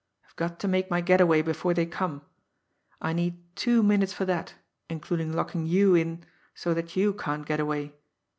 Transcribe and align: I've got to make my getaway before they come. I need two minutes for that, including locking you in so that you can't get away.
I've 0.27 0.35
got 0.35 0.59
to 0.61 0.67
make 0.67 0.89
my 0.89 0.99
getaway 0.99 1.43
before 1.43 1.75
they 1.75 1.85
come. 1.85 2.23
I 2.99 3.13
need 3.13 3.37
two 3.55 3.83
minutes 3.83 4.13
for 4.13 4.25
that, 4.25 4.55
including 4.89 5.31
locking 5.31 5.67
you 5.67 5.93
in 5.93 6.25
so 6.55 6.73
that 6.73 6.95
you 6.95 7.13
can't 7.13 7.45
get 7.45 7.59
away. 7.59 7.93